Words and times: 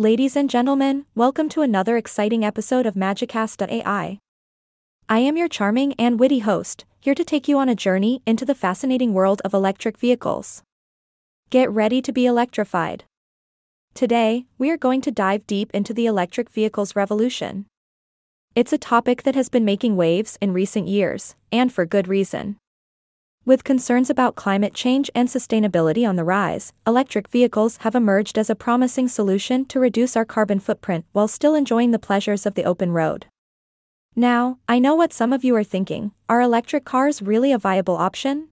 Ladies 0.00 0.34
and 0.34 0.48
gentlemen, 0.48 1.04
welcome 1.14 1.50
to 1.50 1.60
another 1.60 1.98
exciting 1.98 2.42
episode 2.42 2.86
of 2.86 2.94
Magicast.ai. 2.94 4.18
I 5.10 5.18
am 5.18 5.36
your 5.36 5.46
charming 5.46 5.92
and 5.98 6.18
witty 6.18 6.38
host, 6.38 6.86
here 7.00 7.14
to 7.14 7.22
take 7.22 7.48
you 7.48 7.58
on 7.58 7.68
a 7.68 7.74
journey 7.74 8.22
into 8.24 8.46
the 8.46 8.54
fascinating 8.54 9.12
world 9.12 9.42
of 9.44 9.52
electric 9.52 9.98
vehicles. 9.98 10.62
Get 11.50 11.70
ready 11.70 12.00
to 12.00 12.12
be 12.12 12.24
electrified. 12.24 13.04
Today, 13.92 14.46
we 14.56 14.70
are 14.70 14.78
going 14.78 15.02
to 15.02 15.10
dive 15.10 15.46
deep 15.46 15.70
into 15.74 15.92
the 15.92 16.06
electric 16.06 16.48
vehicles 16.48 16.96
revolution. 16.96 17.66
It's 18.54 18.72
a 18.72 18.78
topic 18.78 19.24
that 19.24 19.34
has 19.34 19.50
been 19.50 19.66
making 19.66 19.96
waves 19.96 20.38
in 20.40 20.54
recent 20.54 20.88
years, 20.88 21.36
and 21.52 21.70
for 21.70 21.84
good 21.84 22.08
reason. 22.08 22.56
With 23.50 23.64
concerns 23.64 24.08
about 24.08 24.36
climate 24.36 24.74
change 24.74 25.10
and 25.12 25.28
sustainability 25.28 26.08
on 26.08 26.14
the 26.14 26.22
rise, 26.22 26.72
electric 26.86 27.26
vehicles 27.26 27.78
have 27.78 27.96
emerged 27.96 28.38
as 28.38 28.48
a 28.48 28.54
promising 28.54 29.08
solution 29.08 29.64
to 29.64 29.80
reduce 29.80 30.16
our 30.16 30.24
carbon 30.24 30.60
footprint 30.60 31.04
while 31.10 31.26
still 31.26 31.56
enjoying 31.56 31.90
the 31.90 31.98
pleasures 31.98 32.46
of 32.46 32.54
the 32.54 32.62
open 32.62 32.92
road. 32.92 33.26
Now, 34.14 34.60
I 34.68 34.78
know 34.78 34.94
what 34.94 35.12
some 35.12 35.32
of 35.32 35.42
you 35.42 35.56
are 35.56 35.64
thinking 35.64 36.12
are 36.28 36.40
electric 36.40 36.84
cars 36.84 37.22
really 37.22 37.50
a 37.50 37.58
viable 37.58 37.96
option? 37.96 38.50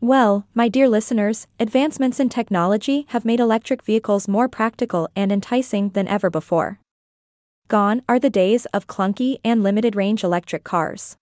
Well, 0.00 0.46
my 0.54 0.68
dear 0.68 0.88
listeners, 0.88 1.48
advancements 1.58 2.20
in 2.20 2.28
technology 2.28 3.06
have 3.08 3.24
made 3.24 3.40
electric 3.40 3.82
vehicles 3.82 4.28
more 4.28 4.46
practical 4.46 5.08
and 5.16 5.32
enticing 5.32 5.88
than 5.88 6.06
ever 6.06 6.30
before. 6.30 6.78
Gone 7.66 8.00
are 8.08 8.20
the 8.20 8.30
days 8.30 8.64
of 8.66 8.86
clunky 8.86 9.38
and 9.44 9.64
limited 9.64 9.96
range 9.96 10.22
electric 10.22 10.62
cars. 10.62 11.16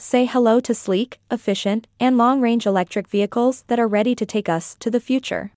Say 0.00 0.26
hello 0.26 0.60
to 0.60 0.74
sleek, 0.74 1.18
efficient, 1.28 1.88
and 1.98 2.16
long 2.16 2.40
range 2.40 2.66
electric 2.66 3.08
vehicles 3.08 3.64
that 3.66 3.80
are 3.80 3.88
ready 3.88 4.14
to 4.14 4.24
take 4.24 4.48
us 4.48 4.76
to 4.78 4.92
the 4.92 5.00
future. 5.00 5.50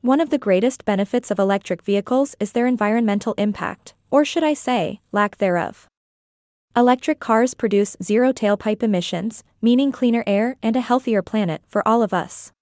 One 0.00 0.18
of 0.18 0.30
the 0.30 0.38
greatest 0.38 0.86
benefits 0.86 1.30
of 1.30 1.38
electric 1.38 1.82
vehicles 1.82 2.34
is 2.40 2.52
their 2.52 2.66
environmental 2.66 3.34
impact, 3.36 3.92
or 4.10 4.24
should 4.24 4.42
I 4.42 4.54
say, 4.54 5.00
lack 5.12 5.36
thereof. 5.36 5.86
Electric 6.74 7.20
cars 7.20 7.52
produce 7.52 7.98
zero 8.02 8.32
tailpipe 8.32 8.82
emissions, 8.82 9.44
meaning 9.60 9.92
cleaner 9.92 10.24
air 10.26 10.56
and 10.62 10.74
a 10.74 10.80
healthier 10.80 11.20
planet 11.20 11.60
for 11.68 11.86
all 11.86 12.02
of 12.02 12.14
us. 12.14 12.52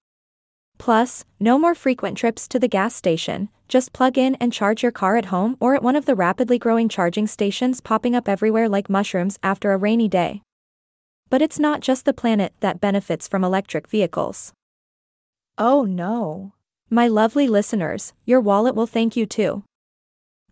Plus, 0.77 1.23
no 1.39 1.57
more 1.57 1.75
frequent 1.75 2.17
trips 2.17 2.45
to 2.49 2.59
the 2.59 2.67
gas 2.67 2.93
station, 2.93 3.47
just 3.69 3.93
plug 3.93 4.17
in 4.17 4.35
and 4.35 4.51
charge 4.51 4.83
your 4.83 4.91
car 4.91 5.15
at 5.15 5.25
home 5.25 5.55
or 5.61 5.75
at 5.75 5.83
one 5.83 5.95
of 5.95 6.05
the 6.05 6.15
rapidly 6.15 6.59
growing 6.59 6.89
charging 6.89 7.25
stations 7.25 7.79
popping 7.79 8.15
up 8.15 8.27
everywhere 8.27 8.67
like 8.67 8.89
mushrooms 8.89 9.39
after 9.41 9.71
a 9.71 9.77
rainy 9.77 10.09
day. 10.09 10.41
But 11.29 11.41
it's 11.41 11.59
not 11.59 11.81
just 11.81 12.05
the 12.05 12.13
planet 12.13 12.53
that 12.59 12.81
benefits 12.81 13.27
from 13.27 13.43
electric 13.43 13.87
vehicles. 13.87 14.53
Oh 15.57 15.83
no. 15.83 16.53
My 16.89 17.07
lovely 17.07 17.47
listeners, 17.47 18.13
your 18.25 18.41
wallet 18.41 18.73
will 18.73 18.87
thank 18.87 19.15
you 19.15 19.25
too. 19.25 19.63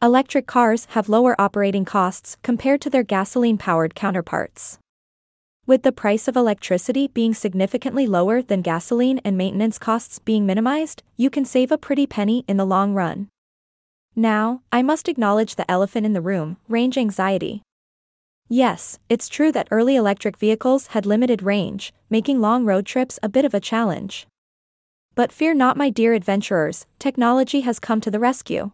Electric 0.02 0.46
cars 0.46 0.86
have 0.92 1.10
lower 1.10 1.40
operating 1.42 1.84
costs 1.84 2.38
compared 2.44 2.82
to 2.82 2.90
their 2.90 3.02
gasoline 3.02 3.58
powered 3.58 3.96
counterparts. 3.96 4.78
With 5.66 5.82
the 5.82 5.92
price 5.92 6.28
of 6.28 6.36
electricity 6.36 7.08
being 7.08 7.34
significantly 7.34 8.06
lower 8.06 8.42
than 8.42 8.62
gasoline 8.62 9.20
and 9.26 9.36
maintenance 9.36 9.80
costs 9.80 10.20
being 10.20 10.46
minimized, 10.46 11.02
you 11.18 11.30
can 11.30 11.44
save 11.44 11.72
a 11.72 11.78
pretty 11.78 12.06
penny 12.06 12.46
in 12.48 12.58
the 12.58 12.66
long 12.66 12.94
run. 12.94 13.30
Now, 14.16 14.62
I 14.72 14.82
must 14.82 15.10
acknowledge 15.10 15.56
the 15.56 15.70
elephant 15.70 16.06
in 16.06 16.14
the 16.14 16.22
room 16.22 16.58
range 16.70 16.98
anxiety. 16.98 17.64
Yes, 18.50 18.98
it's 19.10 19.28
true 19.28 19.52
that 19.52 19.68
early 19.72 19.98
electric 19.98 20.38
vehicles 20.38 20.88
had 20.88 21.06
limited 21.06 21.44
range, 21.44 21.94
making 22.10 22.40
long 22.40 22.64
road 22.64 22.86
trips 22.86 23.20
a 23.22 23.28
bit 23.28 23.44
of 23.44 23.54
a 23.54 23.60
challenge. 23.60 24.26
But 25.16 25.34
fear 25.34 25.54
not, 25.54 25.76
my 25.76 25.90
dear 25.90 26.14
adventurers, 26.14 26.86
technology 26.98 27.62
has 27.62 27.80
come 27.80 28.00
to 28.00 28.10
the 28.10 28.20
rescue. 28.20 28.72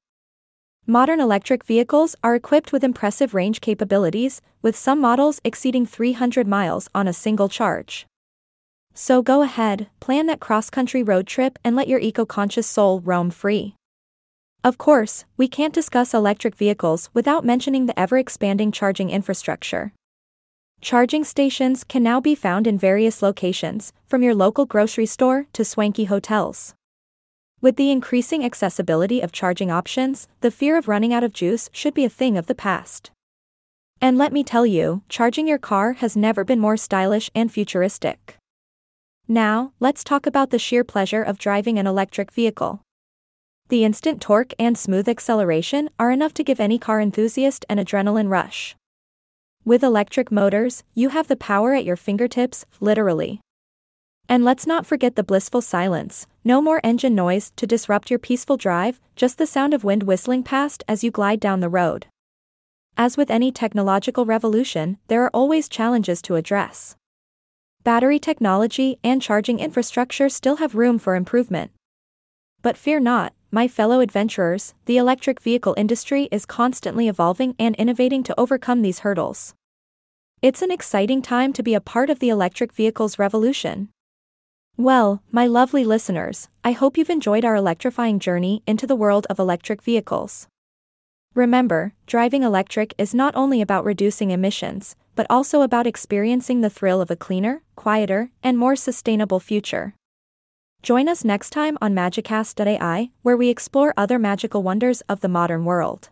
Modern 0.86 1.20
electric 1.20 1.64
vehicles 1.64 2.16
are 2.24 2.36
equipped 2.36 2.72
with 2.72 2.84
impressive 2.84 3.34
range 3.34 3.62
capabilities, 3.62 4.42
with 4.62 4.76
some 4.76 5.00
models 5.00 5.42
exceeding 5.44 5.88
300 5.88 6.46
miles 6.46 6.88
on 6.94 7.08
a 7.08 7.14
single 7.14 7.50
charge. 7.50 8.06
So 8.94 9.24
go 9.24 9.42
ahead, 9.42 9.90
plan 10.00 10.28
that 10.28 10.40
cross 10.40 10.70
country 10.70 11.02
road 11.02 11.26
trip 11.26 11.58
and 11.64 11.76
let 11.76 11.88
your 11.88 12.00
eco 12.00 12.26
conscious 12.26 12.68
soul 12.68 13.00
roam 13.00 13.32
free. 13.32 13.74
Of 14.64 14.78
course, 14.78 15.26
we 15.36 15.50
can't 15.50 15.74
discuss 15.74 16.14
electric 16.14 16.56
vehicles 16.56 17.10
without 17.14 17.44
mentioning 17.44 17.86
the 17.86 18.00
ever 18.00 18.18
expanding 18.18 18.72
charging 18.72 19.10
infrastructure. 19.10 19.92
Charging 20.80 21.26
stations 21.26 21.84
can 21.84 22.02
now 22.02 22.22
be 22.22 22.34
found 22.34 22.66
in 22.66 22.78
various 22.78 23.22
locations, 23.22 23.92
from 24.08 24.24
your 24.24 24.34
local 24.34 24.66
grocery 24.66 25.06
store 25.06 25.48
to 25.52 25.66
swanky 25.66 26.06
hotels. 26.06 26.76
With 27.60 27.76
the 27.76 27.92
increasing 27.92 28.46
accessibility 28.46 29.20
of 29.20 29.34
charging 29.34 29.70
options, 29.70 30.30
the 30.40 30.52
fear 30.52 30.78
of 30.78 30.88
running 30.88 31.14
out 31.14 31.26
of 31.26 31.34
juice 31.34 31.70
should 31.74 31.94
be 31.94 32.06
a 32.06 32.10
thing 32.10 32.38
of 32.38 32.48
the 32.48 32.56
past. 32.56 33.12
And 34.00 34.18
let 34.18 34.32
me 34.32 34.46
tell 34.46 34.66
you, 34.66 35.02
charging 35.10 35.46
your 35.46 35.58
car 35.58 35.94
has 35.94 36.16
never 36.16 36.46
been 36.46 36.60
more 36.60 36.78
stylish 36.78 37.30
and 37.36 37.52
futuristic. 37.52 38.38
Now, 39.28 39.74
let's 39.82 40.06
talk 40.06 40.26
about 40.26 40.52
the 40.52 40.60
sheer 40.60 40.86
pleasure 40.86 41.24
of 41.24 41.38
driving 41.38 41.78
an 41.80 41.88
electric 41.88 42.32
vehicle. 42.32 42.82
The 43.74 43.84
instant 43.84 44.22
torque 44.22 44.54
and 44.60 44.78
smooth 44.78 45.10
acceleration 45.10 45.90
are 45.98 46.12
enough 46.12 46.32
to 46.36 46.44
give 46.44 46.60
any 46.60 46.78
car 46.78 47.02
enthusiast 47.02 47.66
an 47.68 47.80
adrenaline 47.80 48.30
rush. 48.30 48.76
With 49.66 49.82
electric 49.82 50.32
motors, 50.32 50.84
you 50.94 51.10
have 51.10 51.28
the 51.28 51.36
power 51.36 51.74
at 51.74 51.84
your 51.84 51.96
fingertips, 51.96 52.68
literally. 52.80 53.42
And 54.30 54.46
let's 54.46 54.68
not 54.68 54.86
forget 54.86 55.16
the 55.16 55.24
blissful 55.24 55.64
silence 55.64 56.28
no 56.44 56.62
more 56.62 56.82
engine 56.84 57.16
noise 57.16 57.52
to 57.56 57.66
disrupt 57.66 58.12
your 58.12 58.20
peaceful 58.20 58.58
drive, 58.58 59.00
just 59.16 59.40
the 59.40 59.48
sound 59.48 59.74
of 59.74 59.84
wind 59.84 60.04
whistling 60.04 60.44
past 60.44 60.84
as 60.88 61.04
you 61.04 61.10
glide 61.10 61.40
down 61.40 61.60
the 61.60 61.68
road. 61.68 62.06
As 62.96 63.18
with 63.18 63.32
any 63.32 63.52
technological 63.52 64.24
revolution, 64.24 65.00
there 65.08 65.24
are 65.24 65.32
always 65.34 65.68
challenges 65.68 66.22
to 66.22 66.36
address. 66.36 66.96
Battery 67.84 68.20
technology 68.20 69.00
and 69.04 69.20
charging 69.20 69.60
infrastructure 69.60 70.30
still 70.30 70.58
have 70.58 70.76
room 70.76 71.00
for 71.00 71.16
improvement. 71.16 71.72
But 72.62 72.78
fear 72.78 73.00
not, 73.00 73.34
my 73.54 73.68
fellow 73.68 74.00
adventurers, 74.00 74.74
the 74.86 74.98
electric 74.98 75.40
vehicle 75.40 75.76
industry 75.78 76.28
is 76.32 76.44
constantly 76.44 77.08
evolving 77.08 77.54
and 77.60 77.76
innovating 77.76 78.24
to 78.24 78.34
overcome 78.36 78.82
these 78.82 79.00
hurdles. 79.00 79.54
It's 80.42 80.64
an 80.64 80.72
exciting 80.72 81.22
time 81.22 81.54
to 81.54 81.62
be 81.62 81.76
a 81.76 81.80
part 81.80 82.10
of 82.10 82.18
the 82.18 82.30
electric 82.30 82.74
vehicles 82.74 83.20
revolution. 83.20 83.90
Well, 84.76 85.22
my 85.32 85.46
lovely 85.46 85.86
listeners, 85.86 86.50
I 86.64 86.72
hope 86.72 86.98
you've 86.98 87.12
enjoyed 87.12 87.46
our 87.46 87.56
electrifying 87.56 88.18
journey 88.18 88.64
into 88.66 88.88
the 88.88 88.96
world 88.96 89.28
of 89.30 89.38
electric 89.38 89.84
vehicles. 89.84 90.48
Remember, 91.36 91.94
driving 92.08 92.42
electric 92.42 92.96
is 92.98 93.14
not 93.14 93.36
only 93.36 93.62
about 93.62 93.86
reducing 93.86 94.32
emissions, 94.32 94.96
but 95.14 95.28
also 95.30 95.62
about 95.62 95.86
experiencing 95.86 96.62
the 96.62 96.72
thrill 96.72 97.02
of 97.02 97.12
a 97.12 97.16
cleaner, 97.16 97.62
quieter, 97.76 98.32
and 98.42 98.58
more 98.58 98.76
sustainable 98.76 99.40
future. 99.40 99.94
Join 100.84 101.08
us 101.08 101.24
next 101.24 101.52
time 101.52 101.78
on 101.82 101.94
Magicast.ai, 101.96 103.10
where 103.22 103.38
we 103.38 103.48
explore 103.48 103.94
other 103.96 104.20
magical 104.20 104.62
wonders 104.64 105.00
of 105.08 105.22
the 105.22 105.30
modern 105.30 105.64
world. 105.64 106.10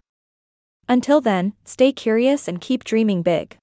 Until 0.87 1.19
then, 1.19 1.51
stay 1.65 1.91
curious 1.91 2.47
and 2.47 2.61
keep 2.61 2.85
dreaming 2.85 3.21
big. 3.21 3.57